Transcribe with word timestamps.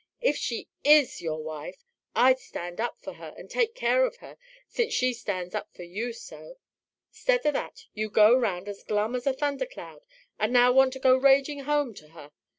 "If 0.19 0.35
she 0.35 0.67
IS 0.83 1.21
your 1.21 1.43
wife 1.43 1.85
I'd 2.15 2.39
stand 2.39 2.81
up 2.81 2.97
for 2.99 3.13
her 3.13 3.35
and 3.37 3.47
take 3.51 3.75
care 3.75 4.03
of 4.03 4.15
her, 4.15 4.39
since 4.67 4.95
she 4.95 5.13
stands 5.13 5.53
up 5.53 5.71
for 5.75 5.83
you 5.83 6.11
so. 6.11 6.57
'Stead 7.11 7.45
of 7.45 7.53
that, 7.53 7.85
you 7.93 8.09
go 8.09 8.35
round 8.35 8.67
as 8.67 8.81
glum 8.81 9.15
as 9.15 9.27
a 9.27 9.33
thundercloud 9.33 10.01
and 10.39 10.51
now 10.51 10.71
want 10.71 10.93
to 10.93 10.99
go 10.99 11.15
ragin' 11.15 11.65
home 11.65 11.93
to 11.93 12.07
her. 12.17 12.31